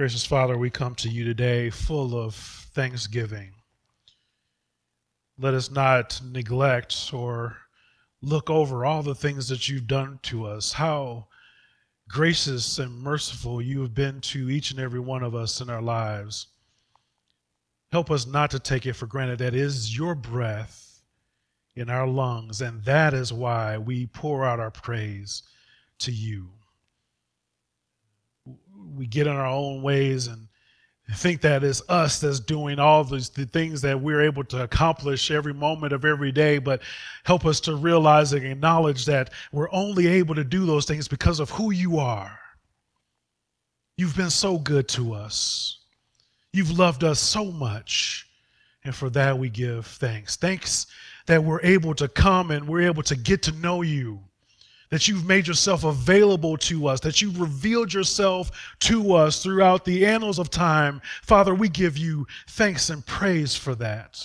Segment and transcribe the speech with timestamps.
[0.00, 3.50] Gracious Father, we come to you today full of thanksgiving.
[5.38, 7.58] Let us not neglect or
[8.22, 11.26] look over all the things that you've done to us, how
[12.08, 15.82] gracious and merciful you have been to each and every one of us in our
[15.82, 16.46] lives.
[17.92, 21.02] Help us not to take it for granted that is your breath
[21.76, 25.42] in our lungs, and that is why we pour out our praise
[25.98, 26.52] to you
[28.94, 30.48] we get in our own ways and
[31.16, 35.30] think that it's us that's doing all these the things that we're able to accomplish
[35.30, 36.80] every moment of every day but
[37.24, 41.40] help us to realize and acknowledge that we're only able to do those things because
[41.40, 42.38] of who you are.
[43.96, 45.80] You've been so good to us.
[46.52, 48.26] You've loved us so much.
[48.84, 50.36] And for that we give thanks.
[50.36, 50.86] Thanks
[51.26, 54.20] that we're able to come and we're able to get to know you
[54.90, 58.50] that you've made yourself available to us, that you've revealed yourself
[58.80, 61.00] to us throughout the annals of time.
[61.22, 64.22] Father, we give you thanks and praise for that.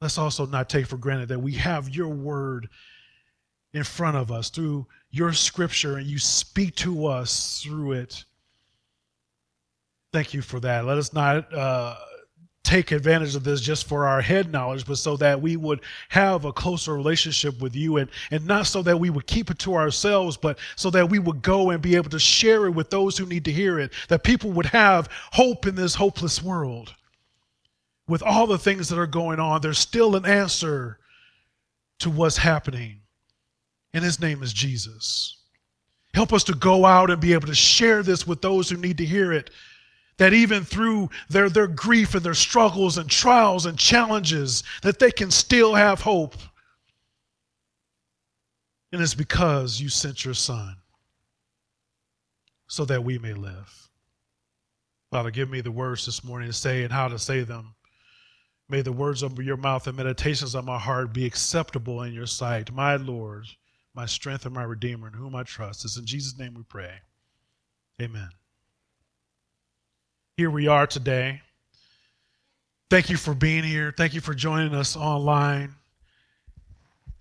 [0.00, 2.68] Let's also not take for granted that we have your word
[3.72, 8.24] in front of us through your scripture and you speak to us through it.
[10.12, 10.84] Thank you for that.
[10.84, 11.52] Let us not.
[11.54, 11.96] Uh,
[12.72, 16.46] take advantage of this just for our head knowledge, but so that we would have
[16.46, 19.74] a closer relationship with you and, and not so that we would keep it to
[19.74, 23.18] ourselves, but so that we would go and be able to share it with those
[23.18, 26.94] who need to hear it, that people would have hope in this hopeless world.
[28.08, 30.98] With all the things that are going on, there's still an answer
[31.98, 33.00] to what's happening.
[33.92, 35.36] And his name is Jesus.
[36.14, 38.96] Help us to go out and be able to share this with those who need
[38.96, 39.50] to hear it
[40.18, 45.10] that even through their, their grief and their struggles and trials and challenges that they
[45.10, 46.36] can still have hope.
[48.92, 50.76] And it's because you sent your son
[52.66, 53.88] so that we may live.
[55.10, 57.74] Father give me the words this morning to say and how to say them.
[58.68, 62.26] May the words of your mouth and meditations of my heart be acceptable in your
[62.26, 62.72] sight.
[62.72, 63.46] My lord
[63.94, 65.84] my strength and my redeemer in whom i trust.
[65.84, 66.92] It's in jesus name we pray.
[68.00, 68.30] Amen
[70.36, 71.40] here we are today.
[72.90, 73.92] Thank you for being here.
[73.96, 75.74] Thank you for joining us online.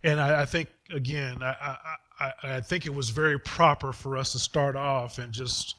[0.03, 1.77] And I, I think, again, I,
[2.19, 5.75] I, I, think it was very proper for us to start off and just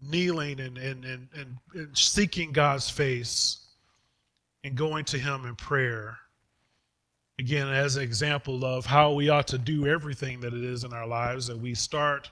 [0.00, 3.66] kneeling and, and, and, and, and seeking God's face
[4.64, 6.16] and going to Him in prayer.
[7.38, 10.92] Again, as an example of how we ought to do everything that it is in
[10.92, 12.30] our lives, that we start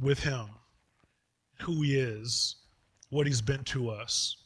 [0.00, 0.46] with Him,
[1.60, 2.56] who He is,
[3.12, 4.38] what he's been to us.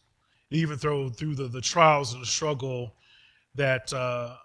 [0.50, 2.94] Even through through the, the trials and the struggle
[3.54, 4.36] that uh,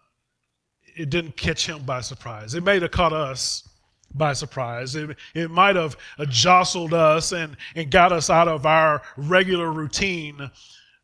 [0.95, 2.53] it didn't catch him by surprise.
[2.53, 3.67] It may have caught us
[4.13, 4.95] by surprise.
[4.95, 5.97] It, it might have
[6.29, 10.51] jostled us and, and got us out of our regular routine,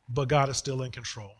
[0.09, 1.33] but God is still in control.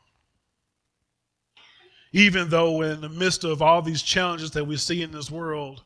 [2.12, 5.84] Even though, in the midst of all these challenges that we see in this world,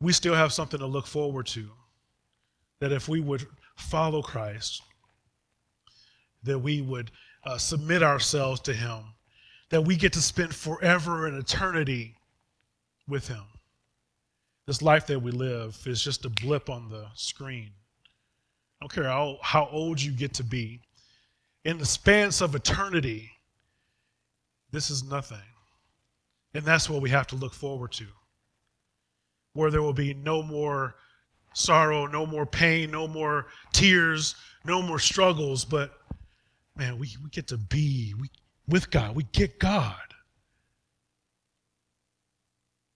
[0.00, 1.70] we still have something to look forward to.
[2.80, 3.46] That if we would
[3.82, 4.82] follow Christ,
[6.42, 7.10] that we would
[7.44, 9.00] uh, submit ourselves to Him,
[9.70, 12.16] that we get to spend forever and eternity
[13.08, 13.44] with Him.
[14.66, 17.70] This life that we live is just a blip on the screen.
[18.80, 20.80] I don't care how, how old you get to be.
[21.64, 23.30] In the spans of eternity,
[24.70, 25.38] this is nothing.
[26.54, 28.06] And that's what we have to look forward to.
[29.52, 30.96] Where there will be no more
[31.54, 35.92] sorrow, no more pain, no more tears, no more struggles, but
[36.76, 38.30] man, we, we get to be we,
[38.68, 39.14] with God.
[39.14, 39.96] We get God.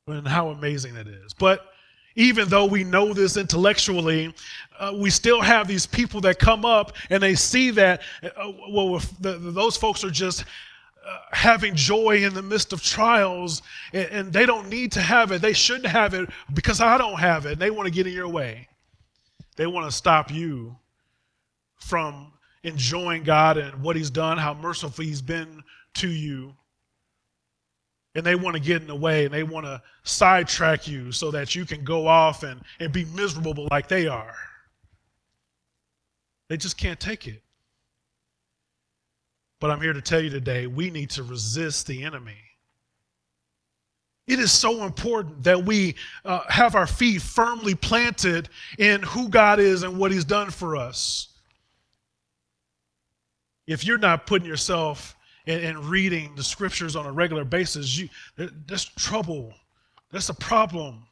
[0.08, 1.34] And how amazing that is.
[1.34, 1.66] But
[2.14, 4.32] even though we know this intellectually,
[4.78, 9.00] uh, we still have these people that come up and they see that, uh, well,
[9.20, 10.44] the, those folks are just
[11.30, 13.62] having joy in the midst of trials
[13.92, 15.40] and, and, they don't need to have it.
[15.40, 17.52] They shouldn't have it because I don't have it.
[17.52, 18.68] And they want to get in your way.
[19.56, 20.76] They want to stop you
[21.78, 22.32] from
[22.62, 25.62] enjoying God and what He's done, how merciful He's been
[25.94, 26.54] to you.
[28.14, 31.30] And they want to get in the way and they want to sidetrack you so
[31.30, 34.34] that you can go off and, and be miserable like they are.
[36.48, 37.42] They just can't take it.
[39.60, 42.36] But I'm here to tell you today we need to resist the enemy.
[44.26, 45.94] It is so important that we
[46.24, 48.48] uh, have our feet firmly planted
[48.78, 51.28] in who God is and what He's done for us.
[53.66, 55.16] If you're not putting yourself
[55.46, 59.54] and, reading the scriptures on a regular basis, you, there's trouble.
[60.10, 61.05] That's a problem.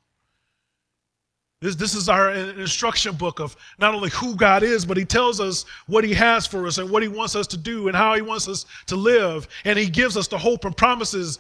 [1.60, 5.40] This, this is our instruction book of not only who God is, but He tells
[5.40, 8.14] us what He has for us and what He wants us to do and how
[8.14, 9.48] He wants us to live.
[9.64, 11.38] And He gives us the hope and promises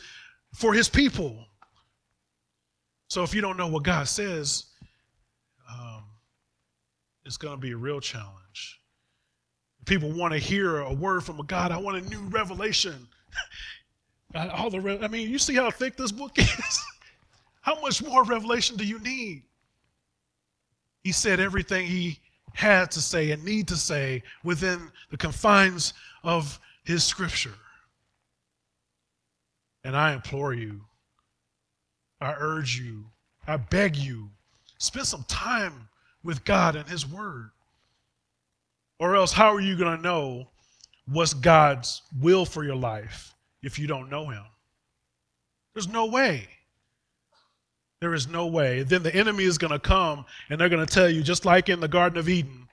[0.54, 1.44] for His people.
[3.08, 4.66] So if you don't know what God says,
[5.70, 6.04] um,
[7.24, 8.80] it's going to be a real challenge.
[9.84, 11.70] People want to hear a word from a God.
[11.70, 13.06] I want a new revelation.
[14.34, 16.84] All the, I mean, you see how thick this book is.
[17.60, 19.42] how much more revelation do you need?
[21.04, 22.18] He said everything he
[22.54, 25.92] had to say and need to say within the confines
[26.24, 27.54] of his scripture.
[29.84, 30.80] And I implore you,
[32.20, 33.04] I urge you,
[33.46, 34.30] I beg you,
[34.78, 35.88] spend some time
[36.22, 37.50] with God and his word.
[38.98, 40.48] Or else, how are you going to know
[41.06, 44.44] what's God's will for your life if you don't know him?
[45.74, 46.48] There's no way.
[48.04, 48.82] There is no way.
[48.82, 51.70] Then the enemy is going to come and they're going to tell you, just like
[51.70, 52.68] in the Garden of Eden,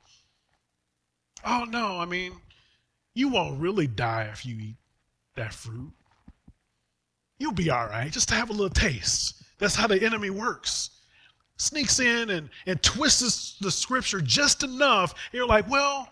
[1.45, 2.33] oh, no, I mean,
[3.13, 4.75] you won't really die if you eat
[5.37, 5.93] that fruit.
[7.39, 9.41] You'll be all right, just to have a little taste.
[9.57, 10.89] That's how the enemy works.
[11.55, 15.13] Sneaks in and, and twists the scripture just enough.
[15.31, 16.09] you're like, well,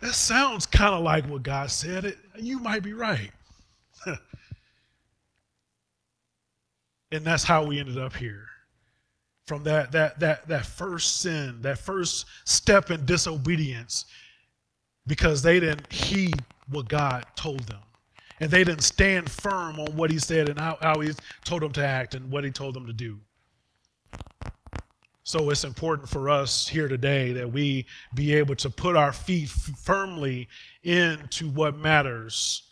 [0.00, 2.06] that sounds kind of like what God said.
[2.06, 3.32] It, you might be right.
[7.12, 8.46] And that's how we ended up here.
[9.46, 14.06] From that, that, that, that first sin, that first step in disobedience,
[15.06, 16.36] because they didn't heed
[16.68, 17.80] what God told them.
[18.38, 21.12] And they didn't stand firm on what he said and how, how he
[21.44, 23.18] told them to act and what he told them to do.
[25.24, 29.48] So it's important for us here today that we be able to put our feet
[29.48, 30.48] firmly
[30.82, 32.62] into what matters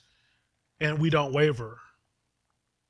[0.81, 1.79] and we don't waver.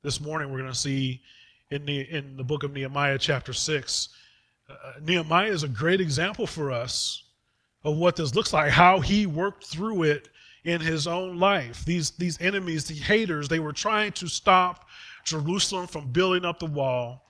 [0.01, 1.21] This morning we're going to see
[1.71, 4.09] in the, in the book of Nehemiah, chapter 6.
[4.69, 7.23] Uh, Nehemiah is a great example for us
[7.83, 10.29] of what this looks like, how he worked through it
[10.63, 11.85] in his own life.
[11.85, 14.87] These, these enemies, the haters, they were trying to stop
[15.23, 17.28] Jerusalem from building up the wall.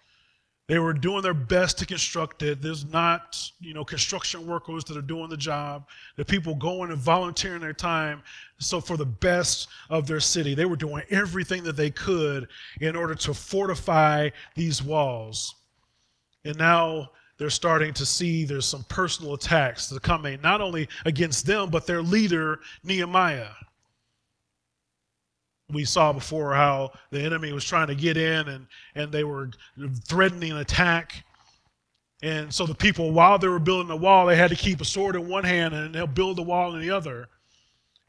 [0.69, 2.61] They were doing their best to construct it.
[2.61, 5.89] There's not, you know, construction workers that are doing the job.
[6.15, 8.21] The people going and volunteering their time
[8.59, 10.53] so for the best of their city.
[10.53, 12.47] They were doing everything that they could
[12.81, 15.55] in order to fortify these walls.
[16.45, 20.87] And now they're starting to see there's some personal attacks that are coming, not only
[21.03, 23.49] against them, but their leader, Nehemiah
[25.71, 29.51] we saw before how the enemy was trying to get in and, and they were
[30.05, 31.23] threatening an attack.
[32.21, 34.85] And so the people, while they were building the wall, they had to keep a
[34.85, 37.29] sword in one hand and they'll build the wall in the other.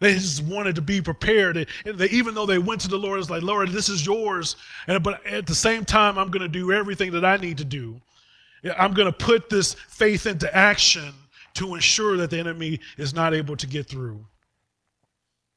[0.00, 1.58] They just wanted to be prepared.
[1.58, 4.56] And they, even though they went to the Lord, it's like, Lord, this is yours.
[4.86, 7.64] And, but at the same time, I'm going to do everything that I need to
[7.64, 8.00] do.
[8.78, 11.12] I'm going to put this faith into action
[11.54, 14.24] to ensure that the enemy is not able to get through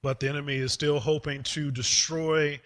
[0.03, 2.59] but the enemy is still hoping to destroy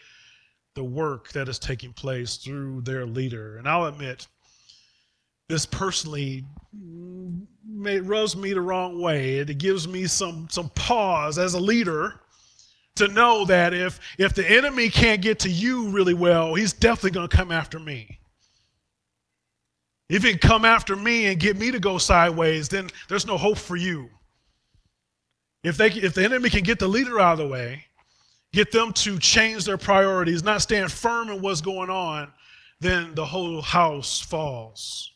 [0.75, 3.57] the work that is taking place through their leader.
[3.57, 4.28] And I'll admit,
[5.48, 6.44] this personally
[7.66, 9.38] may, rubs me the wrong way.
[9.38, 12.19] It gives me some, some pause as a leader
[12.95, 17.12] to know that if, if the enemy can't get to you really well, he's definitely
[17.12, 18.19] going to come after me.
[20.10, 23.38] If he can come after me and get me to go sideways, then there's no
[23.38, 24.10] hope for you.
[25.68, 27.83] If, they, if the enemy can get the leader out of the way,
[28.54, 32.31] get them to change their priorities, not stand firm in what's going on,
[32.80, 35.12] then the whole house falls.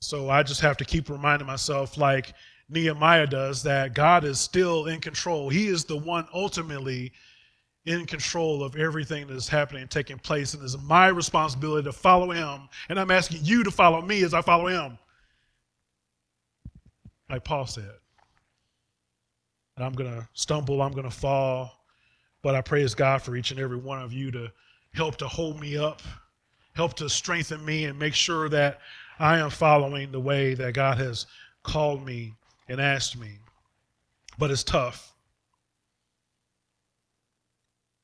[0.00, 2.34] So I just have to keep reminding myself, like
[2.68, 5.48] Nehemiah does, that God is still in control.
[5.48, 7.12] He is the one ultimately
[7.84, 10.54] in control of everything that is happening and taking place.
[10.54, 12.68] And it's my responsibility to follow him.
[12.88, 14.98] And I'm asking you to follow me as I follow him.
[17.28, 17.90] Like Paul said
[19.82, 21.80] and I'm going to stumble, I'm going to fall.
[22.40, 24.52] But I praise God for each and every one of you to
[24.94, 26.02] help to hold me up,
[26.74, 28.78] help to strengthen me, and make sure that
[29.18, 31.26] I am following the way that God has
[31.64, 32.32] called me
[32.68, 33.38] and asked me.
[34.38, 35.12] But it's tough.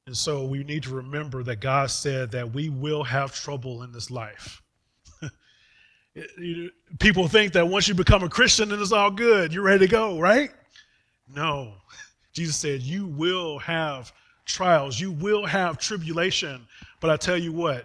[0.07, 3.93] And so we need to remember that God said that we will have trouble in
[3.93, 4.63] this life.
[6.99, 9.53] People think that once you become a Christian, then it's all good.
[9.53, 10.51] You're ready to go, right?
[11.35, 11.75] No.
[12.33, 14.13] Jesus said, You will have
[14.45, 16.67] trials, you will have tribulation.
[17.01, 17.85] But I tell you what,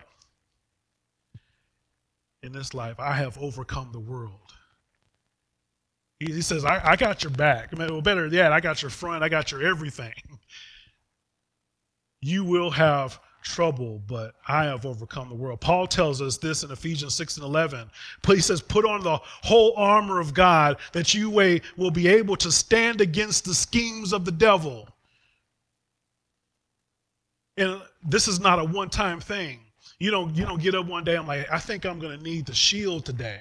[2.41, 4.33] in this life, I have overcome the world.
[6.19, 7.69] He, he says, I, I, got your back.
[7.73, 10.13] I mean, well, better yet, I got your front, I got your everything.
[12.25, 15.61] You will have trouble, but I have overcome the world.
[15.61, 17.89] Paul tells us this in Ephesians 6 and 11.
[18.25, 22.51] He says, Put on the whole armor of God that you will be able to
[22.51, 24.87] stand against the schemes of the devil.
[27.57, 29.59] And this is not a one time thing.
[29.99, 32.23] You don't, you don't get up one day, I'm like, I think I'm going to
[32.23, 33.39] need the shield today.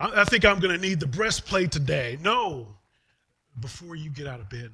[0.00, 2.18] I, I think I'm going to need the breastplate today.
[2.20, 2.66] No.
[3.60, 4.70] Before you get out of bed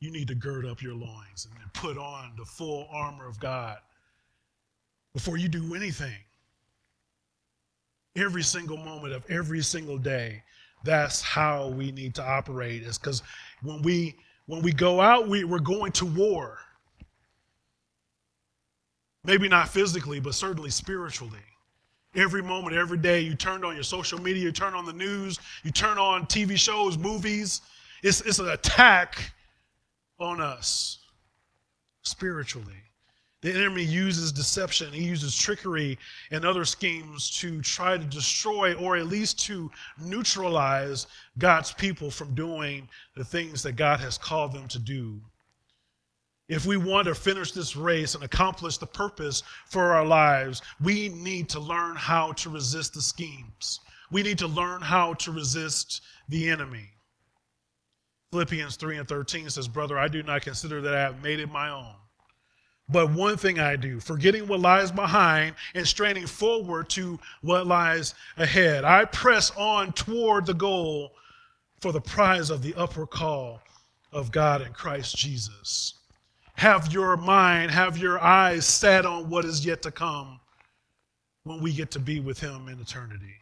[0.00, 3.76] you need to gird up your loins and put on the full armor of God
[5.12, 6.16] before you do anything.
[8.16, 10.42] Every single moment of every single day,
[10.84, 12.82] that's how we need to operate.
[12.82, 13.22] Is because
[13.62, 14.16] when we
[14.46, 16.58] when we go out, we, we're going to war.
[19.22, 21.38] Maybe not physically, but certainly spiritually.
[22.16, 25.38] Every moment, every day, you turn on your social media, you turn on the news,
[25.62, 27.60] you turn on TV shows, movies.
[28.02, 29.32] It's, it's an attack
[30.20, 30.98] on us
[32.02, 32.82] spiritually.
[33.42, 35.98] The enemy uses deception, he uses trickery
[36.30, 41.06] and other schemes to try to destroy or at least to neutralize
[41.38, 42.86] God's people from doing
[43.16, 45.18] the things that God has called them to do.
[46.48, 51.08] If we want to finish this race and accomplish the purpose for our lives, we
[51.08, 53.80] need to learn how to resist the schemes.
[54.10, 56.90] We need to learn how to resist the enemy.
[58.32, 61.50] Philippians 3 and 13 says, Brother, I do not consider that I have made it
[61.50, 61.94] my own.
[62.88, 68.14] But one thing I do, forgetting what lies behind and straining forward to what lies
[68.36, 71.12] ahead, I press on toward the goal
[71.80, 73.62] for the prize of the upward call
[74.12, 75.94] of God in Christ Jesus.
[76.54, 80.40] Have your mind, have your eyes set on what is yet to come
[81.44, 83.36] when we get to be with Him in eternity.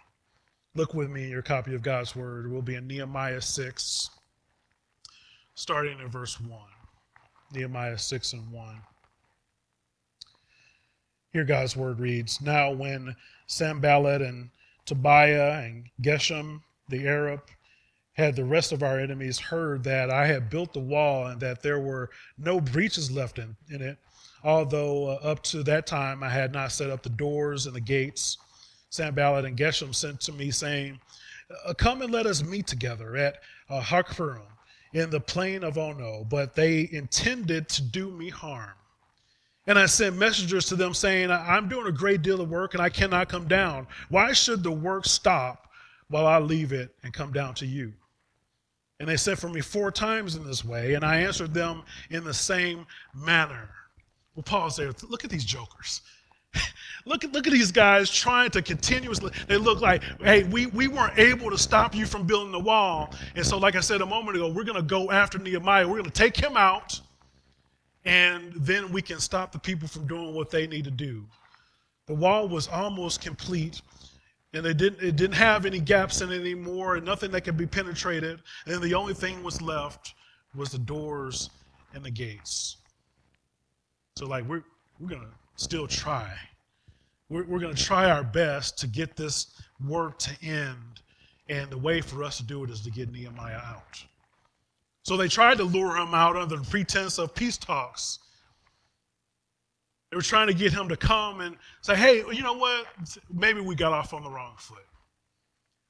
[0.74, 2.50] Look with me in your copy of God's Word.
[2.50, 4.10] We'll be in Nehemiah 6
[5.58, 6.60] starting in verse 1.
[7.52, 8.80] Nehemiah 6 and 1.
[11.32, 13.16] Here God's word reads Now, when
[13.48, 14.50] Sanballat and
[14.86, 17.42] Tobiah and Geshem the Arab
[18.12, 21.60] had the rest of our enemies heard that I had built the wall and that
[21.60, 23.98] there were no breaches left in, in it,
[24.44, 27.80] although uh, up to that time I had not set up the doors and the
[27.80, 28.38] gates,
[28.90, 31.00] Sanballat and Geshem sent to me, saying,
[31.66, 33.80] uh, Come and let us meet together at uh,
[34.92, 38.72] in the plain of oh, Ono, but they intended to do me harm.
[39.66, 42.82] And I sent messengers to them saying, I'm doing a great deal of work and
[42.82, 43.86] I cannot come down.
[44.08, 45.68] Why should the work stop
[46.08, 47.92] while I leave it and come down to you?
[48.98, 52.24] And they sent for me four times in this way, and I answered them in
[52.24, 53.68] the same manner.
[54.34, 54.90] We'll pause there.
[55.08, 56.00] Look at these jokers.
[57.08, 60.88] Look, at, look at these guys trying to continuously, they look like, hey, we, we
[60.88, 63.14] weren't able to stop you from building the wall.
[63.34, 65.86] And so, like I said a moment ago, we're going to go after Nehemiah.
[65.86, 67.00] We're going to take him out,
[68.04, 71.24] and then we can stop the people from doing what they need to do.
[72.06, 73.82] The wall was almost complete,
[74.54, 77.56] and it didn't, it didn't have any gaps in it anymore, and nothing that could
[77.56, 78.40] be penetrated.
[78.66, 80.14] And the only thing was left
[80.54, 81.50] was the doors
[81.94, 82.78] and the gates.
[84.16, 84.64] So, like, we're,
[84.98, 86.32] we're going to still try.
[87.28, 91.00] We're, we're going to try our best to get this work to end.
[91.48, 94.04] And the way for us to do it is to get Nehemiah out.
[95.02, 98.18] So they tried to lure him out under the pretense of peace talks.
[100.10, 102.86] They were trying to get him to come and say, hey, you know what?
[103.32, 104.84] Maybe we got off on the wrong foot.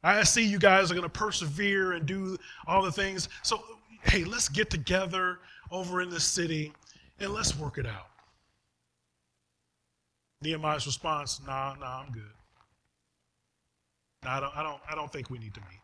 [0.03, 3.29] I see you guys are going to persevere and do all the things.
[3.43, 3.61] So,
[4.03, 5.41] hey, let's get together
[5.71, 6.73] over in this city
[7.19, 8.11] and let's work it out.
[10.43, 12.23] Nehemiah's response, nah, nah, I'm good.
[14.25, 15.81] Nah, I don't, I don't, I don't think we need to meet.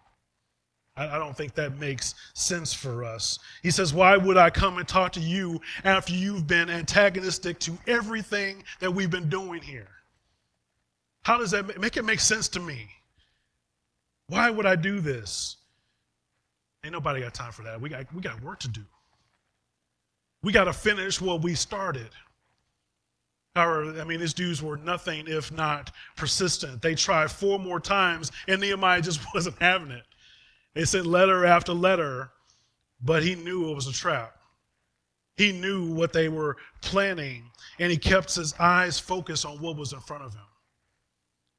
[0.96, 3.38] I, I don't think that makes sense for us.
[3.62, 7.76] He says, Why would I come and talk to you after you've been antagonistic to
[7.86, 9.88] everything that we've been doing here?
[11.22, 12.88] How does that make it make sense to me?
[14.28, 15.56] Why would I do this?
[16.84, 17.80] Ain't nobody got time for that.
[17.80, 18.82] We got, we got work to do.
[20.42, 22.10] We got to finish what we started.
[23.56, 26.82] Or, I mean, his dudes were nothing if not persistent.
[26.82, 30.04] They tried four more times, and Nehemiah just wasn't having it.
[30.74, 32.32] They sent letter after letter,
[33.00, 34.36] but he knew it was a trap.
[35.36, 37.44] He knew what they were planning,
[37.78, 40.42] and he kept his eyes focused on what was in front of him.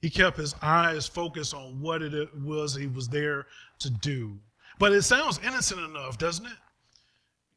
[0.01, 3.47] He kept his eyes focused on what it was he was there
[3.79, 4.37] to do.
[4.79, 6.57] But it sounds innocent enough, doesn't it?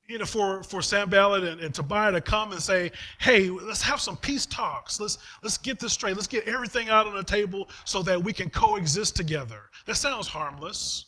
[0.08, 4.00] You know, for, for Sanballat and, and Tobiah to come and say, hey, let's have
[4.00, 4.98] some peace talks.
[4.98, 6.16] Let's, let's get this straight.
[6.16, 9.64] Let's get everything out on the table so that we can coexist together.
[9.84, 11.04] That sounds harmless.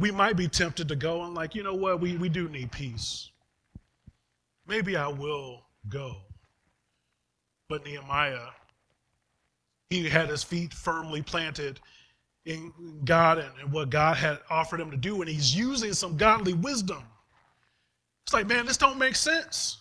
[0.00, 2.72] We might be tempted to go and like, you know what, we, we do need
[2.72, 3.30] peace.
[4.66, 6.16] maybe I will go.
[7.68, 8.48] But Nehemiah,
[9.90, 11.80] he had his feet firmly planted
[12.50, 12.72] in
[13.04, 17.02] God and what God had offered him to do, and he's using some godly wisdom.
[18.24, 19.78] It's like, man, this don't make sense.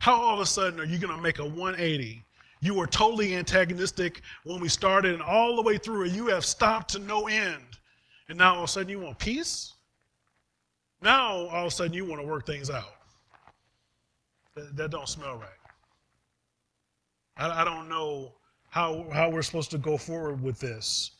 [0.00, 2.24] How all of a sudden are you going to make a 180?
[2.60, 6.44] You were totally antagonistic when we started, and all the way through, and you have
[6.44, 7.62] stopped to no end.
[8.28, 9.74] And now all of a sudden you want peace?
[11.00, 12.94] Now all of a sudden you want to work things out.
[14.54, 15.48] That, that don't smell right.
[17.36, 18.32] I, I don't know
[18.70, 21.12] how, how we're supposed to go forward with this.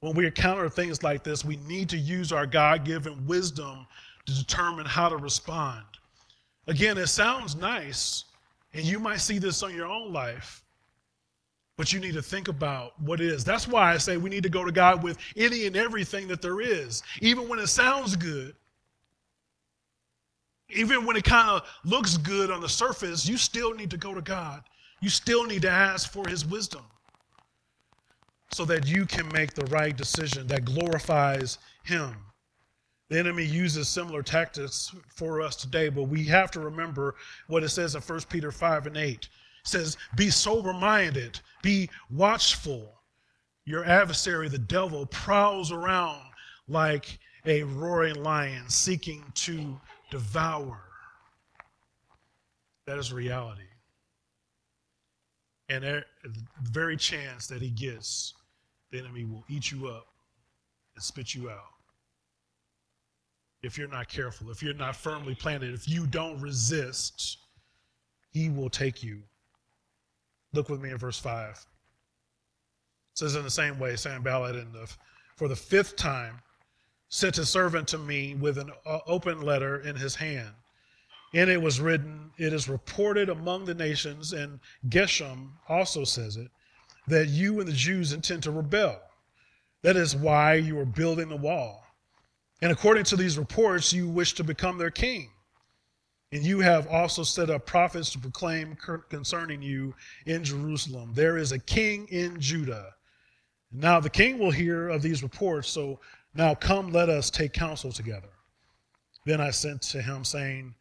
[0.00, 3.86] When we encounter things like this, we need to use our God given wisdom
[4.26, 5.84] to determine how to respond.
[6.66, 8.24] Again, it sounds nice,
[8.74, 10.62] and you might see this on your own life,
[11.76, 13.44] but you need to think about what it is.
[13.44, 16.42] That's why I say we need to go to God with any and everything that
[16.42, 18.54] there is, even when it sounds good.
[20.68, 24.12] Even when it kind of looks good on the surface, you still need to go
[24.12, 24.64] to God.
[25.00, 26.82] You still need to ask for His wisdom
[28.52, 32.14] so that you can make the right decision that glorifies Him.
[33.08, 37.14] The enemy uses similar tactics for us today, but we have to remember
[37.46, 39.12] what it says in 1 Peter 5 and 8.
[39.12, 39.28] It
[39.62, 42.92] says, Be sober minded, be watchful.
[43.64, 46.22] Your adversary, the devil, prowls around
[46.68, 50.80] like a roaring lion seeking to devour.
[52.86, 53.62] That is reality.
[55.68, 58.34] And the very chance that he gets,
[58.90, 60.06] the enemy will eat you up
[60.94, 61.76] and spit you out
[63.66, 67.38] if you're not careful, if you're not firmly planted, if you don't resist,
[68.30, 69.22] he will take you.
[70.52, 71.50] Look with me in verse 5.
[71.50, 71.58] It
[73.14, 74.88] says, In the same way, Sanballat, in the,
[75.36, 76.40] for the fifth time,
[77.08, 80.54] sent his servant to me with an uh, open letter in his hand.
[81.36, 86.50] In it was written, It is reported among the nations, and Geshem also says it,
[87.08, 88.98] that you and the Jews intend to rebel.
[89.82, 91.84] That is why you are building the wall.
[92.62, 95.28] And according to these reports, you wish to become their king.
[96.32, 98.74] And you have also set up prophets to proclaim
[99.10, 99.94] concerning you
[100.24, 102.94] in Jerusalem there is a king in Judah.
[103.70, 106.00] Now the king will hear of these reports, so
[106.34, 108.30] now come, let us take counsel together.
[109.26, 110.74] Then I sent to him, saying,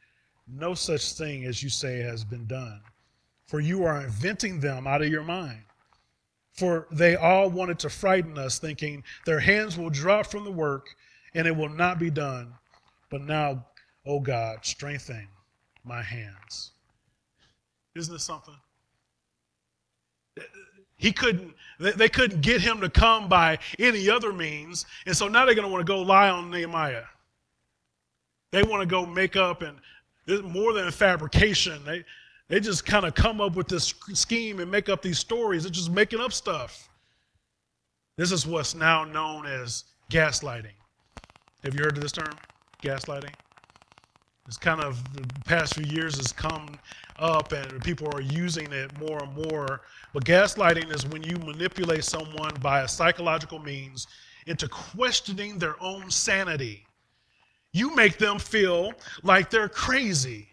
[0.47, 2.81] No such thing as you say has been done,
[3.47, 5.61] for you are inventing them out of your mind.
[6.53, 10.95] For they all wanted to frighten us, thinking their hands will drop from the work
[11.33, 12.53] and it will not be done.
[13.09, 13.65] But now,
[14.05, 15.27] O oh God, strengthen
[15.83, 16.71] my hands.
[17.95, 18.55] Isn't this something?
[20.97, 24.85] He couldn't, they couldn't get him to come by any other means.
[25.05, 27.03] And so now they're going to want to go lie on Nehemiah.
[28.51, 29.77] They want to go make up, and
[30.27, 31.83] it's more than a fabrication.
[31.85, 32.03] They,
[32.47, 35.63] they just kind of come up with this scheme and make up these stories.
[35.63, 36.89] They're just making up stuff.
[38.17, 40.75] This is what's now known as gaslighting.
[41.63, 42.33] Have you heard of this term?
[42.81, 43.33] Gaslighting?
[44.47, 46.77] It's kind of the past few years has come
[47.17, 49.81] up and people are using it more and more.
[50.13, 54.07] But gaslighting is when you manipulate someone by a psychological means
[54.45, 56.85] into questioning their own sanity.
[57.75, 60.47] You make them feel like they're crazy.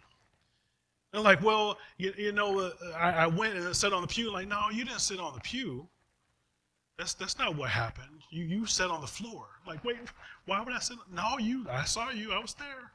[1.13, 4.33] They're like, well, you, you know, uh, I, I went and sat on the pew.
[4.33, 5.87] Like, no, you didn't sit on the pew.
[6.99, 8.23] That's, that's not what happened.
[8.31, 9.47] You, you sat on the floor.
[9.69, 9.99] Like, wait,
[10.47, 10.97] why would I sit?
[11.15, 12.33] No, you, I saw you.
[12.33, 12.91] I was there.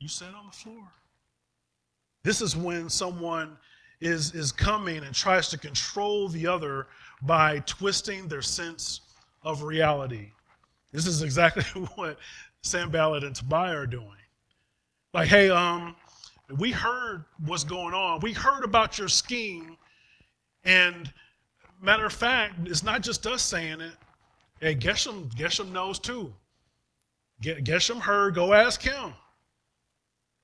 [0.00, 0.84] You sat on the floor.
[2.24, 3.56] This is when someone
[4.02, 6.88] is, is coming and tries to control the other
[7.22, 9.00] by twisting their sense
[9.44, 10.28] of reality.
[10.92, 11.62] This is exactly
[11.94, 12.18] what
[12.64, 14.08] Sanballat and Tobiah are doing.
[15.12, 15.94] Like, hey, um,
[16.58, 18.20] we heard what's going on.
[18.20, 19.76] We heard about your scheme,
[20.64, 21.12] and
[21.84, 23.92] Matter of fact, it's not just us saying it.
[24.58, 26.32] Hey, Geshem, Geshem knows too.
[27.42, 29.12] Geshem heard, go ask him.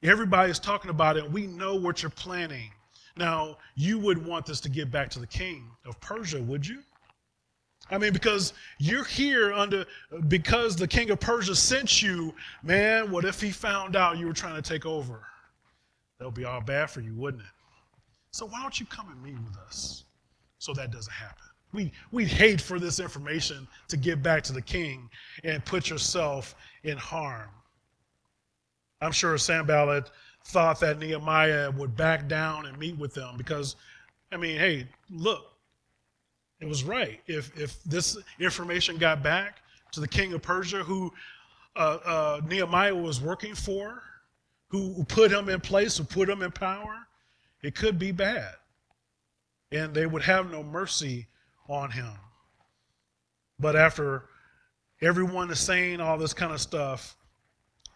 [0.03, 1.31] Everybody's talking about it.
[1.31, 2.71] We know what you're planning.
[3.17, 6.83] Now, you would want this to get back to the king of Persia, would you?
[7.91, 9.85] I mean, because you're here under,
[10.29, 14.33] because the king of Persia sent you, man, what if he found out you were
[14.33, 15.21] trying to take over?
[16.19, 17.49] That would be all bad for you, wouldn't it?
[18.31, 20.05] So why don't you come and meet with us?
[20.61, 21.43] so that doesn't happen.
[21.73, 25.09] We, we'd hate for this information to get back to the king
[25.43, 27.49] and put yourself in harm.
[29.01, 30.11] I'm sure Sanballat
[30.45, 33.77] thought that Nehemiah would back down and meet with them because,
[34.31, 35.50] I mean, hey, look,
[36.61, 37.21] it was right.
[37.27, 41.13] If, if this information got back to the king of Persia, who
[41.77, 44.03] uh, uh, Nehemiah was working for,
[44.69, 46.97] who put him in place, who put him in power,
[47.63, 48.55] it could be bad.
[49.73, 51.27] And they would have no mercy
[51.69, 52.13] on him.
[53.59, 54.25] But after
[55.03, 57.17] everyone is saying all this kind of stuff,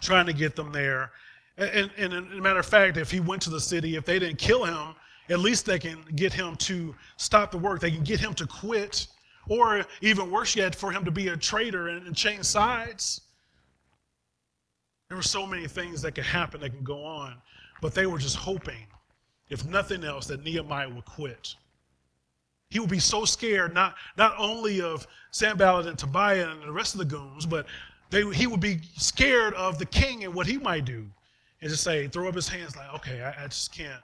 [0.01, 1.11] trying to get them there,
[1.57, 4.19] and, and, and a matter of fact, if he went to the city, if they
[4.19, 4.95] didn't kill him,
[5.29, 7.81] at least they can get him to stop the work.
[7.81, 9.07] They can get him to quit,
[9.49, 13.23] or even worse yet, for him to be a traitor and, and change sides.
[15.09, 17.37] There were so many things that could happen that can go on,
[17.81, 18.87] but they were just hoping,
[19.49, 21.55] if nothing else, that Nehemiah would quit.
[22.71, 26.95] He would be so scared, not, not only of Sanballat and Tobiah and the rest
[26.95, 27.67] of the goons, but
[28.11, 31.07] they, he would be scared of the king and what he might do.
[31.61, 34.03] And just say, throw up his hands like, okay, I, I just can't.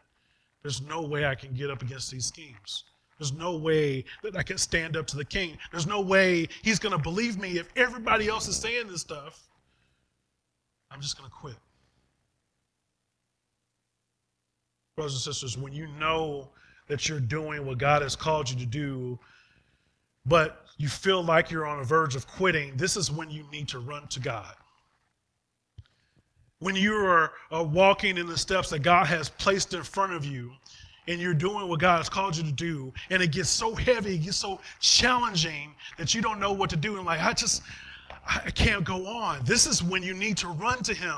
[0.63, 2.85] There's no way I can get up against these schemes.
[3.19, 5.59] There's no way that I can stand up to the king.
[5.71, 9.47] There's no way he's going to believe me if everybody else is saying this stuff.
[10.91, 11.57] I'm just going to quit.
[14.97, 16.49] Brothers and sisters, when you know
[16.89, 19.19] that you're doing what God has called you to do,
[20.27, 23.69] but you feel like you're on the verge of quitting, this is when you need
[23.69, 24.55] to run to God.
[26.61, 30.25] When you are uh, walking in the steps that God has placed in front of
[30.25, 30.53] you,
[31.09, 34.15] and you're doing what God has called you to do, and it gets so heavy,
[34.15, 37.63] it gets so challenging that you don't know what to do, and like, I just,
[38.27, 39.45] I can't go on.
[39.45, 41.17] This is when you need to run to Him.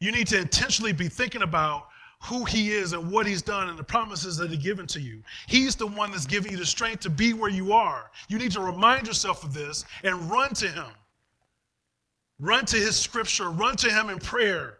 [0.00, 1.86] You need to intentionally be thinking about
[2.20, 5.22] who He is and what He's done and the promises that He's given to you.
[5.46, 8.10] He's the one that's giving you the strength to be where you are.
[8.28, 10.86] You need to remind yourself of this and run to Him.
[12.42, 14.78] Run to His scripture, run to Him in prayer.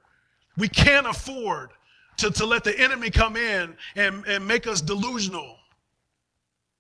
[0.58, 1.70] We can't afford
[2.18, 5.56] to, to let the enemy come in and, and make us delusional,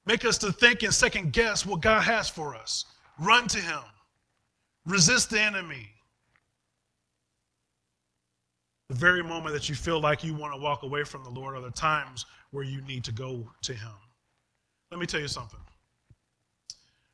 [0.06, 2.84] make us to think and second guess what God has for us.
[3.18, 3.80] Run to him.
[4.84, 5.88] Resist the enemy.
[8.88, 11.56] The very moment that you feel like you want to walk away from the Lord
[11.56, 13.92] are the times where you need to go to him.
[14.90, 15.60] Let me tell you something.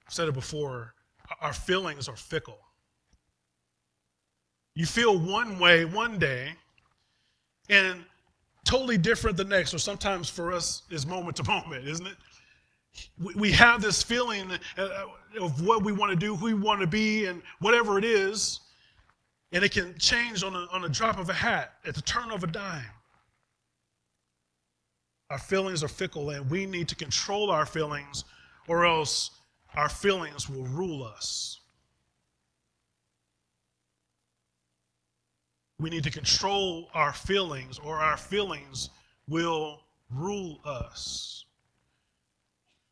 [0.06, 0.94] I've said it before
[1.40, 2.58] our feelings are fickle.
[4.78, 6.52] You feel one way one day
[7.68, 8.04] and
[8.64, 12.14] totally different the next, or sometimes for us is moment to moment, isn't it?
[13.34, 14.88] we have this feeling uh,
[15.40, 18.60] of what we want to do, who we want to be, and whatever it is,
[19.50, 22.30] and it can change on a, on a drop of a hat, at the turn
[22.30, 22.84] of a dime.
[25.30, 28.24] Our feelings are fickle, and we need to control our feelings,
[28.68, 29.30] or else
[29.74, 31.58] our feelings will rule us.
[35.78, 38.90] We need to control our feelings, or our feelings
[39.28, 41.44] will rule us.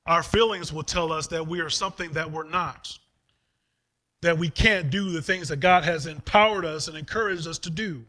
[0.07, 2.97] Our feelings will tell us that we are something that we're not,
[4.23, 7.71] that we can't do the things that God has empowered us and encouraged us to
[7.71, 8.05] do.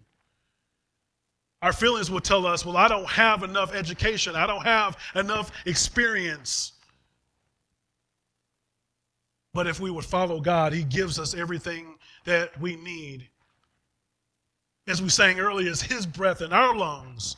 [1.63, 5.51] Our feelings will tell us, well, I don't have enough education, I don't have enough
[5.65, 6.73] experience.
[9.55, 13.27] But if we would follow God, He gives us everything that we need.
[14.87, 17.35] As we sang earlier, it's His breath in our lungs.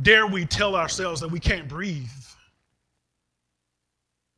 [0.00, 2.08] Dare we tell ourselves that we can't breathe?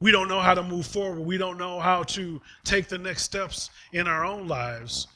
[0.01, 1.21] We don't know how to move forward.
[1.21, 5.07] We don't know how to take the next steps in our own lives.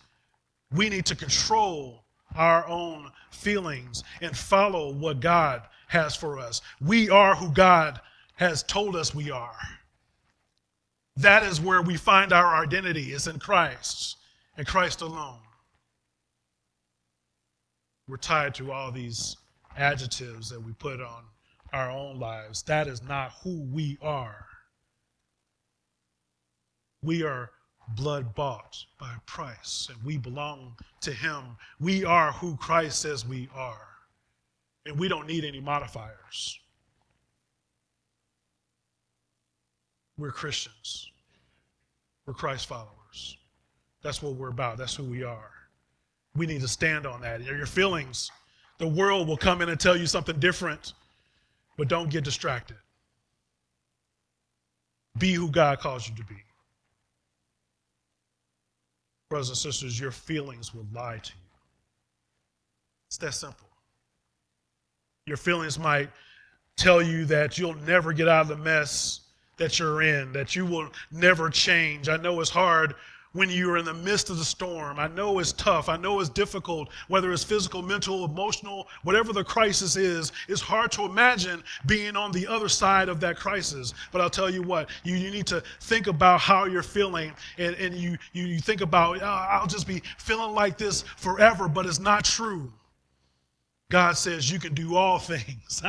[0.72, 6.62] We need to control our own feelings and follow what God has for us.
[6.80, 8.00] We are who God
[8.36, 9.56] has told us we are.
[11.16, 14.16] That is where we find our identity is in Christ
[14.56, 15.40] and Christ alone.
[18.08, 19.36] We're tied to all these
[19.76, 21.24] adjectives that we put on
[21.72, 22.62] our own lives.
[22.62, 24.46] That is not who we are.
[27.02, 27.50] We are
[27.94, 31.56] blood bought by a price, and we belong to Him.
[31.80, 33.86] We are who Christ says we are,
[34.86, 36.58] and we don't need any modifiers.
[40.16, 41.10] We're Christians,
[42.26, 43.36] we're Christ followers.
[44.02, 45.50] That's what we're about, that's who we are.
[46.34, 47.42] We need to stand on that.
[47.42, 48.30] Your feelings,
[48.78, 50.92] the world will come in and tell you something different,
[51.76, 52.76] but don't get distracted.
[55.18, 56.36] Be who God calls you to be.
[59.30, 61.48] Brothers and sisters, your feelings will lie to you.
[63.08, 63.68] It's that simple.
[65.26, 66.08] Your feelings might
[66.76, 69.20] tell you that you'll never get out of the mess
[69.56, 72.08] that you're in, that you will never change.
[72.08, 72.94] I know it's hard
[73.32, 74.98] when you're in the midst of the storm.
[74.98, 75.88] I know it's tough.
[75.88, 80.32] I know it's difficult, whether it's physical, mental, emotional, whatever the crisis is.
[80.48, 83.92] It's hard to imagine being on the other side of that crisis.
[84.12, 87.32] But I'll tell you what, you, you need to think about how you're feeling.
[87.58, 91.68] And, and you, you, you think about, oh, I'll just be feeling like this forever,
[91.68, 92.72] but it's not true.
[93.90, 95.82] God says you can do all things.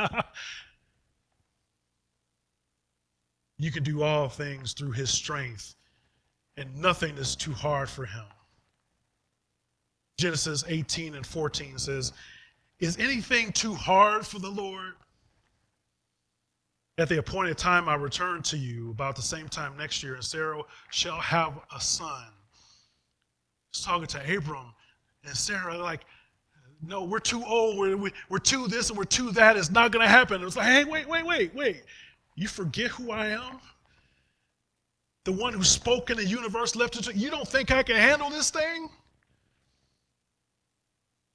[3.58, 5.74] you can do all things through his strength
[6.60, 8.24] and nothing is too hard for him.
[10.18, 12.12] Genesis 18 and 14 says,
[12.78, 14.92] Is anything too hard for the Lord?
[16.98, 20.22] At the appointed time, I return to you about the same time next year, and
[20.22, 22.26] Sarah shall have a son.
[23.72, 24.74] He's talking to Abram
[25.24, 26.04] and Sarah, like,
[26.82, 27.78] no, we're too old.
[27.78, 29.56] We're, we're too this and we're too that.
[29.56, 30.42] It's not going to happen.
[30.42, 31.82] It's like, hey, wait, wait, wait, wait.
[32.36, 33.60] You forget who I am?
[35.24, 37.96] The one who spoke in the universe left it to you don't think I can
[37.96, 38.88] handle this thing?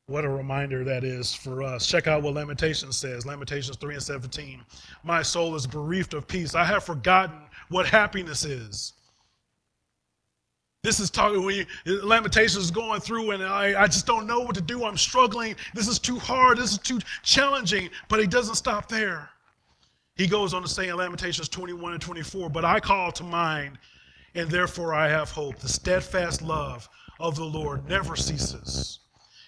[0.07, 1.87] What a reminder that is for us.
[1.87, 4.63] Check out what Lamentations says Lamentations 3 and 17.
[5.03, 6.53] My soul is bereaved of peace.
[6.53, 7.37] I have forgotten
[7.69, 8.93] what happiness is.
[10.83, 11.65] This is talking when you,
[12.03, 14.85] Lamentations is going through, and I, I just don't know what to do.
[14.85, 15.55] I'm struggling.
[15.73, 16.59] This is too hard.
[16.59, 17.89] This is too challenging.
[18.07, 19.31] But he doesn't stop there.
[20.15, 23.77] He goes on to say in Lamentations 21 and 24, But I call to mind,
[24.33, 25.57] and therefore I have hope.
[25.59, 26.87] The steadfast love
[27.19, 28.99] of the Lord never ceases,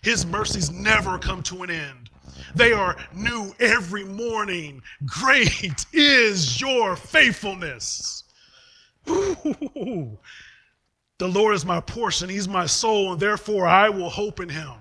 [0.02, 2.10] His mercies never come to an end.
[2.54, 4.82] They are new every morning.
[5.06, 8.26] Great is your faithfulness.
[9.10, 10.20] Ooh.
[11.20, 14.74] The Lord is my portion, He's my soul, and therefore I will hope in Him.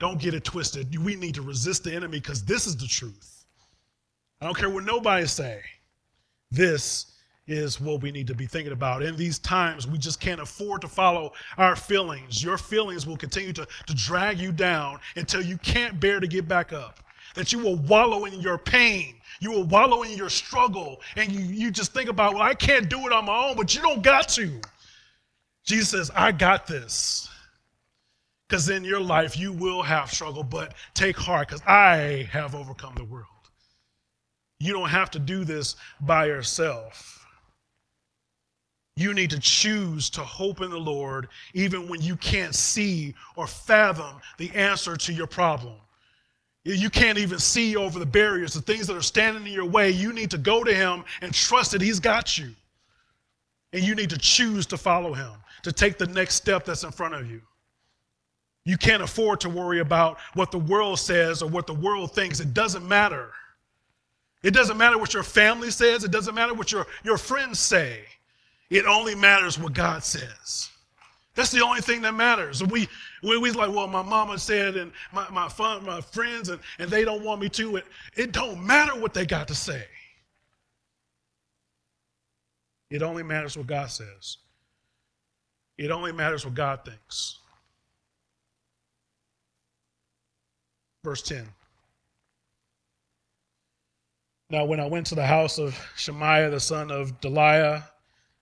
[0.00, 0.96] Don't get it twisted.
[0.98, 3.29] We need to resist the enemy because this is the truth.
[4.40, 5.60] I don't care what nobody say.
[6.50, 7.12] This
[7.46, 9.02] is what we need to be thinking about.
[9.02, 12.42] In these times, we just can't afford to follow our feelings.
[12.42, 16.48] Your feelings will continue to, to drag you down until you can't bear to get
[16.48, 17.00] back up.
[17.34, 19.16] That you will wallow in your pain.
[19.40, 21.00] You will wallow in your struggle.
[21.16, 23.74] And you, you just think about, well, I can't do it on my own, but
[23.74, 24.60] you don't got to.
[25.64, 27.28] Jesus says, I got this.
[28.48, 32.94] Because in your life, you will have struggle, but take heart, because I have overcome
[32.96, 33.26] the world.
[34.60, 37.26] You don't have to do this by yourself.
[38.94, 43.46] You need to choose to hope in the Lord even when you can't see or
[43.46, 45.76] fathom the answer to your problem.
[46.64, 49.90] You can't even see over the barriers, the things that are standing in your way.
[49.90, 52.50] You need to go to Him and trust that He's got you.
[53.72, 56.90] And you need to choose to follow Him, to take the next step that's in
[56.90, 57.40] front of you.
[58.66, 62.40] You can't afford to worry about what the world says or what the world thinks.
[62.40, 63.30] It doesn't matter.
[64.42, 68.00] It doesn't matter what your family says, it doesn't matter what your, your friends say.
[68.70, 70.70] It only matters what God says.
[71.34, 72.62] That's the only thing that matters.
[72.64, 72.88] We
[73.22, 76.90] we we like, well, my mama said, and my my, fun, my friends, and, and
[76.90, 77.76] they don't want me to.
[77.76, 79.84] It it don't matter what they got to say.
[82.90, 84.38] It only matters what God says.
[85.78, 87.38] It only matters what God thinks.
[91.04, 91.46] Verse 10.
[94.50, 97.84] Now, when I went to the house of Shemaiah, the son of Delaiah,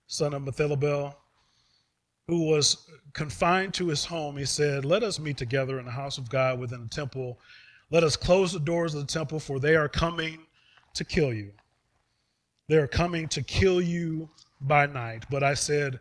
[0.07, 1.13] son of Mehetabel,
[2.27, 6.17] who was confined to his home, he said, Let us meet together in the house
[6.17, 7.39] of God within the temple.
[7.91, 10.39] Let us close the doors of the temple, for they are coming
[10.95, 11.51] to kill you.
[12.67, 14.29] They are coming to kill you
[14.61, 15.25] by night.
[15.29, 15.99] But I said,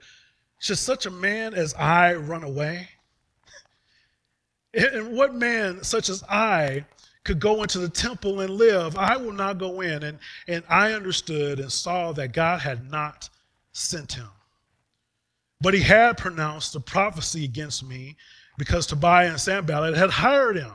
[0.59, 2.89] Should such a man as I run away?
[4.75, 6.85] And what man such as I
[7.25, 8.97] could go into the temple and live.
[8.97, 10.03] I will not go in.
[10.03, 13.29] And, and I understood and saw that God had not
[13.73, 14.29] sent him.
[15.61, 18.17] But he had pronounced a prophecy against me
[18.57, 20.73] because Tobiah and Sanballat had hired him.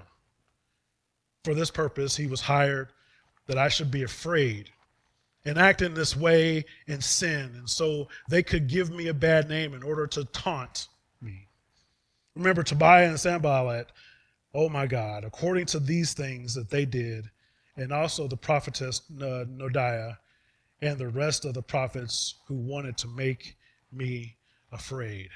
[1.43, 2.89] For this purpose, he was hired
[3.47, 4.69] that I should be afraid
[5.45, 7.51] and act in this way in sin.
[7.56, 10.88] And so they could give me a bad name in order to taunt
[11.21, 11.47] me.
[12.36, 13.91] Remember, Tobiah and Sanballat
[14.53, 17.29] oh my God, according to these things that they did,
[17.75, 20.17] and also the prophetess Noadiah
[20.81, 23.55] and the rest of the prophets who wanted to make
[23.91, 24.35] me
[24.71, 25.29] afraid.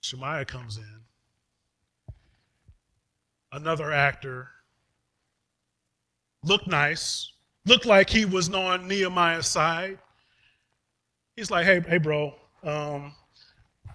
[0.00, 1.00] Shemaiah comes in,
[3.52, 4.48] another actor,
[6.42, 7.32] looked nice,
[7.66, 9.98] looked like he was on Nehemiah's side.
[11.36, 13.12] He's like, hey, hey, bro, um,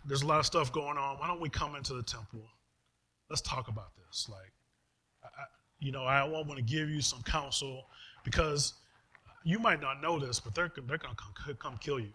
[0.05, 1.17] there's a lot of stuff going on.
[1.17, 2.41] Why don't we come into the temple?
[3.29, 4.27] Let's talk about this.
[4.29, 4.51] Like,
[5.23, 5.27] I,
[5.79, 7.85] you know, I want to give you some counsel
[8.23, 8.73] because
[9.43, 11.15] you might not know this, but they're, they're going
[11.47, 12.11] to come, kill you.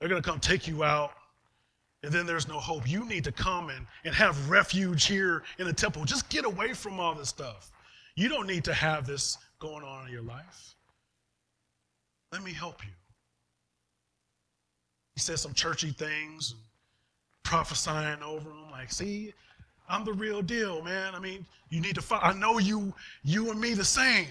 [0.00, 1.12] They're going to come take you out,
[2.02, 2.88] and then there's no hope.
[2.88, 6.04] You need to come and, and have refuge here in the temple.
[6.04, 7.70] Just get away from all this stuff.
[8.16, 10.74] You don't need to have this going on in your life.
[12.32, 12.90] Let me help you.
[15.14, 16.54] He said some churchy things,
[17.44, 19.32] prophesying over them, like, see,
[19.88, 21.14] I'm the real deal, man.
[21.14, 22.22] I mean, you need to follow.
[22.22, 24.28] I know you, you and me the same.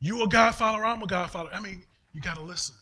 [0.00, 1.50] You a God follower, I'm a God follower.
[1.52, 2.74] I mean, you got to listen.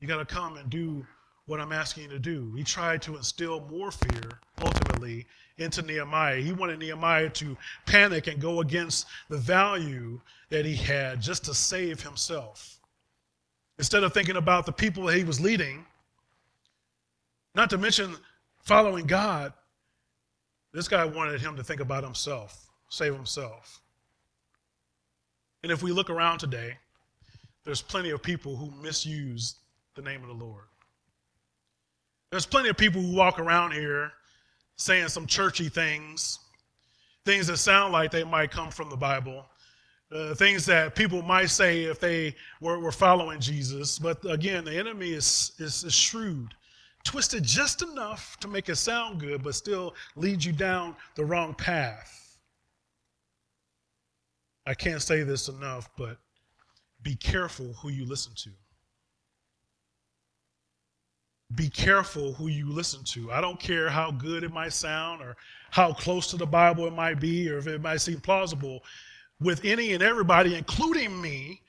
[0.00, 1.04] You got to come and do
[1.46, 2.52] what I'm asking you to do.
[2.56, 5.26] He tried to instill more fear, ultimately,
[5.58, 6.40] into Nehemiah.
[6.40, 10.20] He wanted Nehemiah to panic and go against the value
[10.50, 12.78] that he had just to save himself.
[13.78, 15.84] Instead of thinking about the people that he was leading,
[17.54, 18.16] not to mention
[18.62, 19.52] following God,
[20.74, 23.80] this guy wanted him to think about himself, save himself.
[25.62, 26.76] And if we look around today,
[27.64, 29.54] there's plenty of people who misuse
[29.94, 30.64] the name of the Lord.
[32.30, 34.12] There's plenty of people who walk around here
[34.76, 36.40] saying some churchy things,
[37.24, 39.46] things that sound like they might come from the Bible,
[40.12, 43.98] uh, things that people might say if they were, were following Jesus.
[43.98, 46.52] But again, the enemy is, is, is shrewd,
[47.04, 51.54] twisted just enough to make it sound good, but still lead you down the wrong
[51.54, 52.38] path.
[54.66, 56.16] I can't say this enough, but
[57.02, 58.50] be careful who you listen to.
[61.54, 63.30] Be careful who you listen to.
[63.30, 65.36] I don't care how good it might sound or
[65.70, 68.82] how close to the Bible it might be or if it might seem plausible.
[69.40, 71.60] With any and everybody, including me,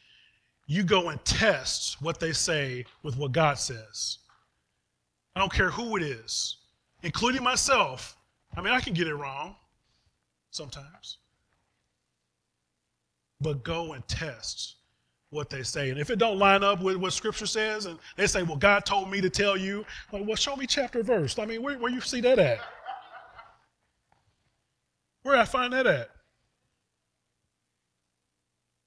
[0.65, 4.19] you go and test what they say with what God says.
[5.35, 6.57] I don't care who it is,
[7.03, 8.17] including myself.
[8.55, 9.55] I mean, I can get it wrong
[10.51, 11.17] sometimes
[13.41, 14.75] but go and test
[15.29, 15.89] what they say.
[15.89, 18.85] And if it don't line up with what Scripture says, and they say, "Well, God
[18.85, 21.37] told me to tell you," like, well, show me chapter verse.
[21.37, 22.59] I mean, where where you see that at?
[25.23, 26.09] Where I find that at?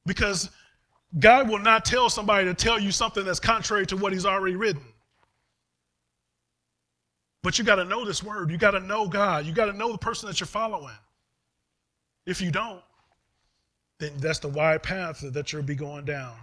[0.06, 0.50] Because
[1.18, 4.56] God will not tell somebody to tell you something that's contrary to what He's already
[4.56, 4.82] written.
[7.42, 8.50] But you got to know this word.
[8.50, 9.46] You got to know God.
[9.46, 10.94] You got to know the person that you're following.
[12.26, 12.82] If you don't,
[13.98, 16.34] then that's the wide path that you'll be going down,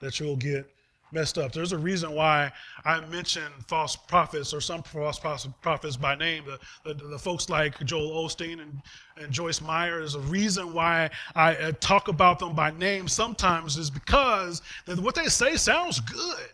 [0.00, 0.70] that you'll get
[1.12, 1.52] messed up.
[1.52, 2.52] There's a reason why
[2.84, 5.18] I mention false prophets or some false
[5.62, 6.44] prophets by name.
[6.44, 8.82] The, the, the folks like Joel Osteen and,
[9.16, 9.98] and Joyce Meyer.
[9.98, 15.14] There's a reason why I uh, talk about them by name sometimes is because what
[15.14, 16.48] they say sounds good,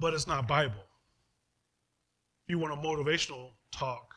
[0.00, 0.82] but it's not Bible.
[2.46, 4.14] If you want a motivational talk,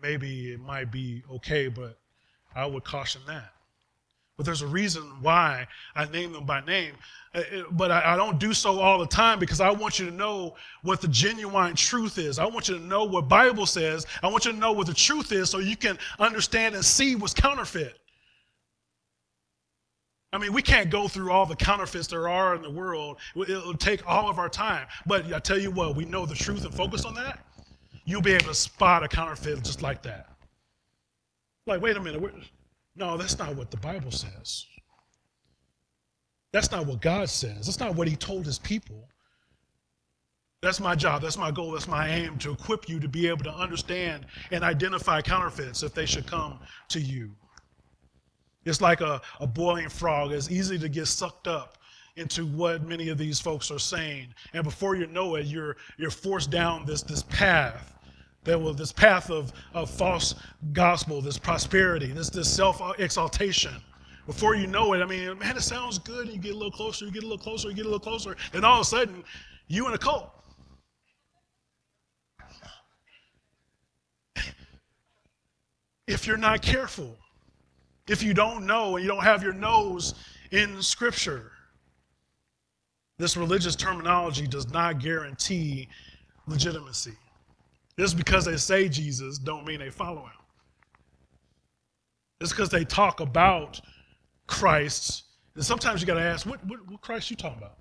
[0.00, 1.98] maybe it might be okay, but
[2.54, 3.52] I would caution that.
[4.40, 6.94] But there's a reason why I name them by name.
[7.34, 7.42] Uh,
[7.72, 11.02] but I don't do so all the time because I want you to know what
[11.02, 12.38] the genuine truth is.
[12.38, 14.06] I want you to know what Bible says.
[14.22, 17.16] I want you to know what the truth is so you can understand and see
[17.16, 17.98] what's counterfeit.
[20.32, 23.18] I mean, we can't go through all the counterfeits there are in the world.
[23.36, 24.86] It'll take all of our time.
[25.04, 27.40] But I tell you what, we know the truth and focus on that.
[28.10, 30.26] You'll be able to spot a counterfeit just like that.
[31.68, 32.20] Like, wait a minute.
[32.96, 34.66] No, that's not what the Bible says.
[36.52, 37.66] That's not what God says.
[37.66, 39.08] That's not what He told His people.
[40.60, 41.22] That's my job.
[41.22, 41.70] That's my goal.
[41.70, 45.94] That's my aim to equip you to be able to understand and identify counterfeits if
[45.94, 47.30] they should come to you.
[48.64, 50.32] It's like a, a boiling frog.
[50.32, 51.78] It's easy to get sucked up
[52.16, 54.34] into what many of these folks are saying.
[54.52, 57.94] And before you know it, you're, you're forced down this, this path
[58.44, 60.34] there was this path of, of false
[60.72, 63.74] gospel, this prosperity, this, this self exaltation.
[64.26, 66.28] Before you know it, I mean, man, it sounds good.
[66.28, 68.36] You get a little closer, you get a little closer, you get a little closer.
[68.52, 69.24] And all of a sudden,
[69.68, 70.30] you in a cult.
[76.06, 77.16] If you're not careful,
[78.08, 80.14] if you don't know and you don't have your nose
[80.50, 81.52] in Scripture,
[83.18, 85.88] this religious terminology does not guarantee
[86.46, 87.16] legitimacy.
[88.00, 90.32] Just because they say Jesus don't mean they follow him.
[92.40, 93.78] Just because they talk about
[94.46, 97.76] Christ, and sometimes you got to ask, what, what, what Christ you talking about?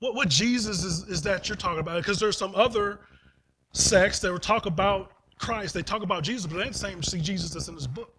[0.00, 1.96] What, what Jesus is, is that you're talking about?
[1.96, 3.00] Because there's some other
[3.72, 5.72] sects that will talk about Christ.
[5.72, 8.14] They talk about Jesus, but they ain't the same see Jesus that's in this book.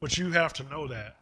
[0.00, 1.16] But you have to know that.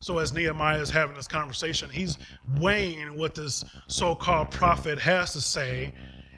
[0.00, 2.18] So, as Nehemiah is having this conversation, he's
[2.60, 5.92] weighing what this so called prophet has to say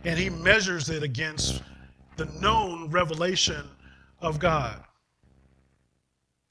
[0.04, 1.62] and he measures it against
[2.16, 3.64] the known revelation
[4.20, 4.82] of God.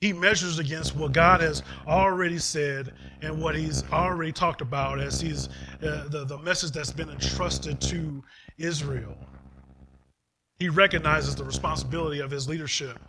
[0.01, 5.21] He measures against what God has already said and what He's already talked about as
[5.21, 5.47] He's
[5.83, 8.23] uh, the, the message that's been entrusted to
[8.57, 9.15] Israel.
[10.57, 12.99] He recognizes the responsibility of his leadership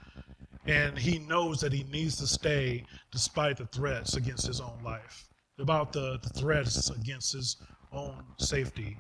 [0.66, 5.28] and he knows that he needs to stay despite the threats against his own life,
[5.59, 7.57] about the, the threats against his
[7.93, 8.97] own safety.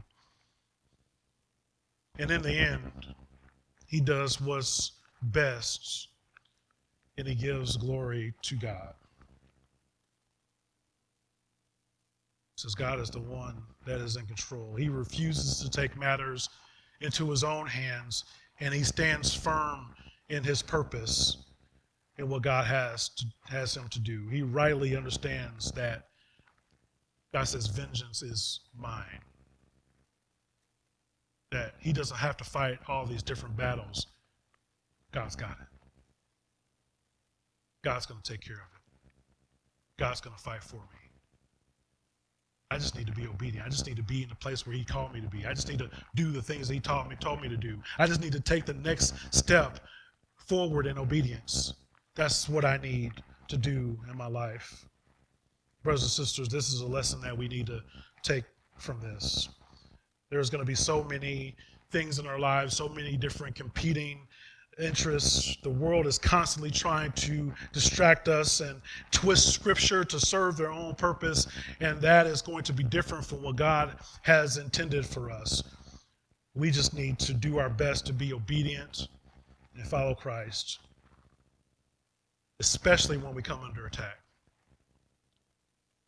[2.18, 3.14] And in the end,
[3.86, 4.92] he does what's
[5.22, 6.08] best
[7.18, 8.94] and he gives glory to God.
[12.56, 14.74] Says God is the one that is in control.
[14.76, 16.48] He refuses to take matters
[17.00, 18.24] into his own hands
[18.60, 19.94] and he stands firm
[20.28, 21.38] in his purpose
[22.18, 24.28] in what God has to, has him to do.
[24.28, 26.08] He rightly understands that
[27.32, 29.20] God says vengeance is mine.
[31.52, 34.06] That he doesn't have to fight all these different battles.
[35.12, 35.68] God's got it.
[37.84, 38.82] God's going to take care of it.
[39.98, 41.02] God's going to fight for me.
[42.70, 43.66] I just need to be obedient.
[43.66, 45.44] I just need to be in the place where He called me to be.
[45.44, 47.76] I just need to do the things He taught me, told me to do.
[47.98, 49.80] I just need to take the next step
[50.36, 51.74] forward in obedience.
[52.14, 53.12] That's what I need
[53.48, 54.86] to do in my life.
[55.82, 57.80] Brothers and sisters, this is a lesson that we need to
[58.22, 58.44] take
[58.78, 59.50] from this.
[60.32, 61.54] There's going to be so many
[61.90, 64.26] things in our lives, so many different competing
[64.80, 65.58] interests.
[65.62, 68.80] The world is constantly trying to distract us and
[69.10, 71.48] twist scripture to serve their own purpose,
[71.80, 75.62] and that is going to be different from what God has intended for us.
[76.54, 79.08] We just need to do our best to be obedient
[79.76, 80.78] and follow Christ,
[82.58, 84.18] especially when we come under attack.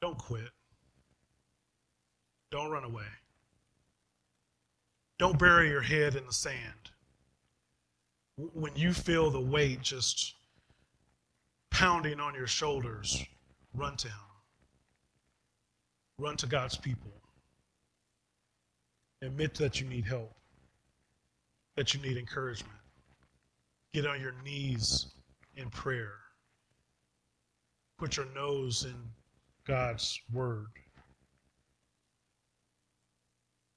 [0.01, 0.49] Don't quit.
[2.51, 3.05] Don't run away.
[5.19, 6.85] Don't bury your head in the sand
[8.37, 10.35] when you feel the weight just
[11.71, 13.25] pounding on your shoulders,
[13.75, 14.17] run to Him.
[16.19, 17.11] Run to God's people.
[19.23, 20.35] Admit that you need help,
[21.77, 22.79] that you need encouragement.
[23.93, 25.07] Get on your knees
[25.57, 26.13] in prayer.
[27.99, 28.97] Put your nose in
[29.67, 30.67] God's Word.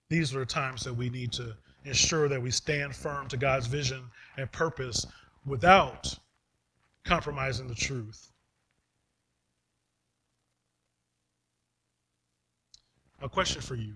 [0.09, 3.67] These are the times that we need to ensure that we stand firm to God's
[3.67, 4.03] vision
[4.37, 5.05] and purpose
[5.45, 6.13] without
[7.03, 8.31] compromising the truth.
[13.21, 13.95] A question for you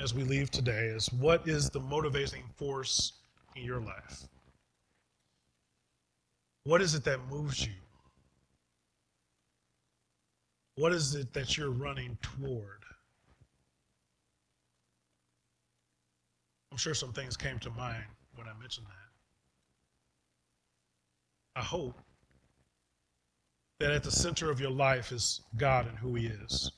[0.00, 3.12] as we leave today is what is the motivating force
[3.54, 4.24] in your life?
[6.64, 7.72] What is it that moves you?
[10.76, 12.81] What is it that you're running toward?
[16.72, 18.94] I'm sure some things came to mind when I mentioned that.
[21.60, 22.00] I hope
[23.78, 26.72] that at the center of your life is God and who He is.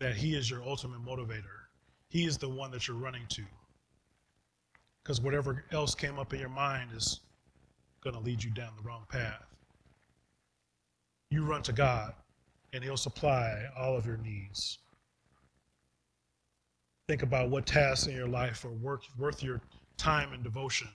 [0.00, 1.68] That He is your ultimate motivator.
[2.08, 3.42] He is the one that you're running to.
[5.04, 7.20] Because whatever else came up in your mind is
[8.02, 9.46] going to lead you down the wrong path.
[11.30, 12.14] You run to God,
[12.72, 14.78] and He'll supply all of your needs.
[17.10, 19.60] Think about what tasks in your life are worth, worth your
[19.96, 20.86] time and devotion.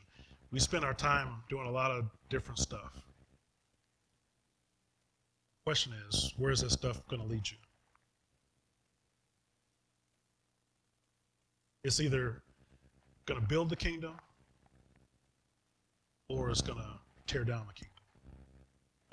[0.49, 2.93] We spend our time doing a lot of different stuff.
[5.65, 7.57] Question is, where is that stuff going to lead you?
[11.83, 12.41] It's either
[13.25, 14.13] going to build the kingdom
[16.29, 16.87] or it's going to
[17.27, 18.03] tear down the kingdom.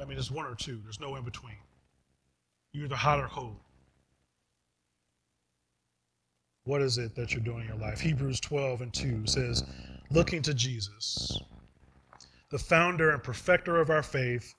[0.00, 0.78] I mean, it's one or two.
[0.84, 1.56] There's no in between.
[2.72, 3.56] You're either hot or cold.
[6.64, 8.00] What is it that you're doing in your life?
[8.00, 9.64] Hebrews 12 and 2 says,
[10.10, 11.40] Looking to Jesus,
[12.50, 14.54] the founder and perfecter of our faith,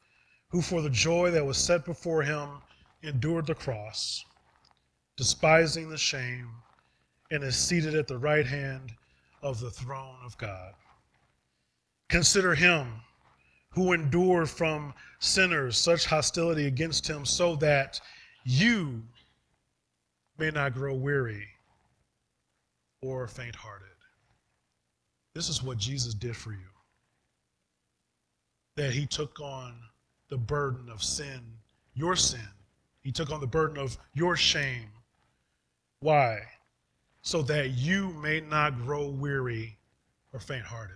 [0.49, 2.49] who for the joy that was set before him
[3.03, 4.25] endured the cross,
[5.15, 6.49] despising the shame,
[7.31, 8.91] and is seated at the right hand
[9.41, 10.73] of the throne of God.
[12.09, 13.01] Consider him
[13.69, 17.99] who endured from sinners such hostility against him, so that
[18.43, 19.01] you
[20.37, 21.47] may not grow weary
[23.03, 23.87] or faint hearted.
[25.35, 26.57] This is what Jesus did for you.
[28.77, 29.75] That he took on
[30.29, 31.41] the burden of sin,
[31.93, 32.39] your sin.
[33.01, 34.89] He took on the burden of your shame.
[35.99, 36.39] Why?
[37.21, 39.77] So that you may not grow weary
[40.31, 40.95] or faint hearted.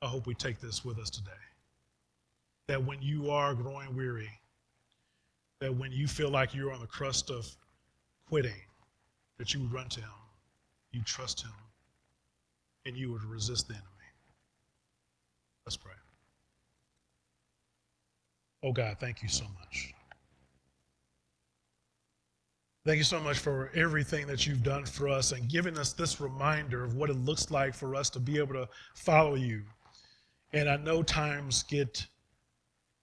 [0.00, 1.30] I hope we take this with us today.
[2.68, 4.30] That when you are growing weary,
[5.60, 7.46] that when you feel like you're on the crust of
[8.32, 8.62] quitting,
[9.36, 10.08] that you would run to him,
[10.90, 11.52] you trust him,
[12.86, 13.86] and you would resist the enemy.
[15.66, 15.92] Let's pray.
[18.62, 19.92] Oh God, thank you so much.
[22.86, 26.18] Thank you so much for everything that you've done for us and giving us this
[26.18, 29.60] reminder of what it looks like for us to be able to follow you.
[30.54, 32.06] And I know times get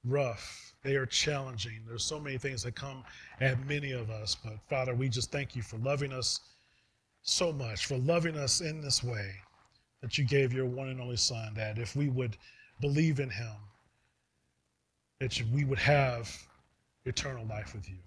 [0.03, 1.81] rough, they are challenging.
[1.87, 3.03] There's so many things that come
[3.41, 4.35] at many of us.
[4.35, 6.39] But Father, we just thank you for loving us
[7.21, 9.31] so much, for loving us in this way
[10.01, 12.37] that you gave your one and only Son, that if we would
[12.79, 13.55] believe in him,
[15.19, 16.33] that we would have
[17.05, 17.97] eternal life with you.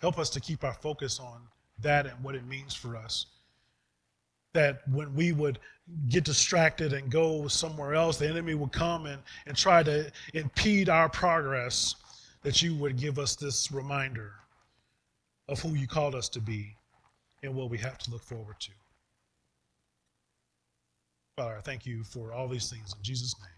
[0.00, 1.40] Help us to keep our focus on
[1.80, 3.26] that and what it means for us.
[4.58, 5.60] That when we would
[6.08, 10.88] get distracted and go somewhere else, the enemy would come and, and try to impede
[10.88, 11.94] our progress,
[12.42, 14.32] that you would give us this reminder
[15.48, 16.76] of who you called us to be
[17.44, 18.72] and what we have to look forward to.
[21.36, 23.57] Father, I thank you for all these things in Jesus' name.